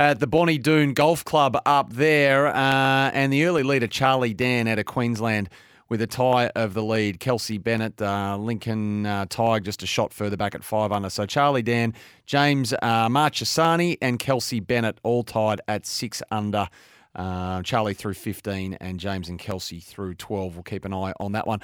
at 0.00 0.18
the 0.18 0.26
Bonnie 0.26 0.56
Doon 0.56 0.94
Golf 0.94 1.26
Club 1.26 1.60
up 1.66 1.92
there. 1.92 2.46
Uh, 2.46 3.10
and 3.12 3.30
the 3.30 3.44
early 3.44 3.62
leader, 3.62 3.86
Charlie 3.86 4.32
Dann, 4.32 4.66
out 4.66 4.78
of 4.78 4.86
Queensland, 4.86 5.50
with 5.90 6.00
a 6.00 6.06
tie 6.06 6.46
of 6.56 6.72
the 6.72 6.82
lead. 6.82 7.20
Kelsey 7.20 7.58
Bennett, 7.58 8.00
uh, 8.00 8.38
Lincoln 8.38 9.04
uh, 9.04 9.26
Tighe, 9.26 9.62
just 9.62 9.82
a 9.82 9.86
shot 9.86 10.14
further 10.14 10.38
back 10.38 10.54
at 10.54 10.64
five 10.64 10.90
under. 10.90 11.10
So 11.10 11.26
Charlie 11.26 11.60
Dann, 11.60 11.92
James 12.24 12.72
uh, 12.72 13.08
Marchesani, 13.10 13.98
and 14.00 14.18
Kelsey 14.18 14.58
Bennett 14.58 14.98
all 15.02 15.22
tied 15.22 15.60
at 15.68 15.84
six 15.84 16.22
under. 16.30 16.70
Uh, 17.14 17.60
Charlie 17.62 17.92
through 17.92 18.14
15 18.14 18.74
and 18.80 19.00
James 19.00 19.28
and 19.28 19.38
Kelsey 19.38 19.80
through 19.80 20.14
12. 20.14 20.54
We'll 20.54 20.62
keep 20.62 20.84
an 20.86 20.94
eye 20.94 21.12
on 21.20 21.32
that 21.32 21.46
one. 21.46 21.60